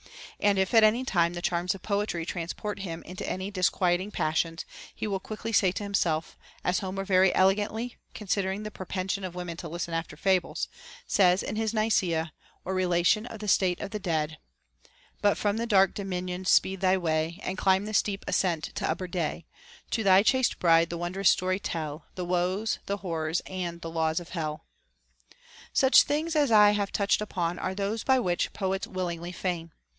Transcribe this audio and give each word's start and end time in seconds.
And 0.39 0.57
if 0.57 0.73
at 0.73 0.83
any 0.83 1.03
time 1.05 1.33
the 1.35 1.41
charms 1.43 1.75
of 1.75 1.83
poetry 1.83 2.25
transport 2.25 2.79
him 2.79 3.03
into 3.03 3.29
any 3.29 3.51
disquieting 3.51 4.09
pas 4.09 4.35
sions, 4.39 4.65
he 4.95 5.05
will 5.05 5.19
quickly 5.19 5.53
say 5.53 5.71
to 5.73 5.83
himself, 5.83 6.35
as 6.63 6.79
Homer 6.79 7.05
very 7.05 7.31
ele 7.35 7.53
gantly 7.53 7.97
(considering 8.15 8.63
the 8.63 8.71
propension 8.71 9.23
of 9.23 9.35
women 9.35 9.55
to 9.57 9.69
listen 9.69 9.93
after 9.93 10.17
fables) 10.17 10.67
says 11.05 11.43
in 11.43 11.55
his 11.57 11.71
Necyia, 11.73 12.31
or 12.65 12.73
relation 12.73 13.27
of 13.27 13.37
the 13.39 13.47
state 13.47 13.79
of 13.79 13.91
the 13.91 13.99
dead,— 13.99 14.39
But 15.21 15.37
from 15.37 15.57
the 15.57 15.67
dark 15.67 15.93
dominions 15.93 16.49
speed 16.49 16.81
thy 16.81 16.97
way, 16.97 17.39
And 17.43 17.55
climb 17.55 17.85
the 17.85 17.93
steep 17.93 18.25
ascent 18.27 18.63
to 18.73 18.89
upper 18.89 19.07
day; 19.07 19.45
To 19.91 20.03
thy 20.03 20.23
chaste 20.23 20.57
bride 20.57 20.89
the 20.89 20.97
wondrous 20.97 21.29
story 21.29 21.59
tell, 21.59 22.05
The 22.15 22.25
woes, 22.25 22.79
the 22.87 22.97
horrors, 22.97 23.43
and 23.45 23.81
the 23.81 23.91
laws 23.91 24.19
of 24.19 24.29
hell.{ 24.29 24.65
Such 25.71 26.01
things 26.01 26.35
as 26.35 26.51
I 26.51 26.71
have 26.71 26.91
touched 26.91 27.21
upon 27.21 27.59
are 27.59 27.75
those 27.75 28.01
which 28.07 28.45
the 28.45 28.51
poets 28.53 28.87
willingly 28.87 29.31
feign. 29.31 29.71